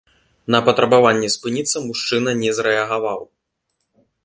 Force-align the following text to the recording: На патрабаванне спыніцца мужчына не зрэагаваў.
На 0.53 0.59
патрабаванне 0.69 1.29
спыніцца 1.35 1.77
мужчына 1.87 2.29
не 2.41 2.51
зрэагаваў. 2.61 3.21